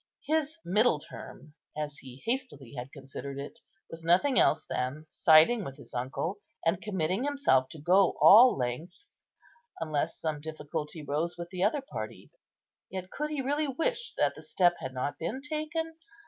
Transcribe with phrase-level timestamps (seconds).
[0.25, 3.59] His middle term, as he hastily had considered it,
[3.91, 9.23] was nothing else than siding with his uncle, and committing himself to go all lengths,
[9.79, 12.31] unless some difficulty rose with the other party.
[12.89, 15.97] Yet could he really wish that the step had not been taken?